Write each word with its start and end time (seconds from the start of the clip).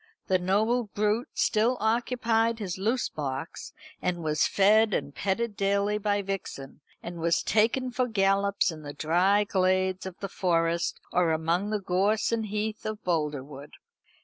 The 0.25 0.39
noble 0.39 0.85
brute 0.85 1.29
still 1.35 1.77
occupied 1.79 2.57
his 2.57 2.79
loose 2.79 3.07
box, 3.07 3.71
and 4.01 4.23
was 4.23 4.47
fed 4.47 4.95
and 4.95 5.13
petted 5.13 5.55
daily 5.55 5.99
by 5.99 6.23
Vixen, 6.23 6.81
and 7.03 7.19
was 7.21 7.43
taken 7.43 7.91
for 7.91 8.07
gallops 8.07 8.71
in 8.71 8.81
the 8.81 8.93
dry 8.93 9.43
glades 9.43 10.07
of 10.07 10.17
the 10.19 10.27
Forest, 10.27 10.99
or 11.13 11.31
among 11.31 11.69
the 11.69 11.79
gorse 11.79 12.31
and 12.31 12.47
heath 12.47 12.83
of 12.83 13.03
Boldrewood. 13.03 13.73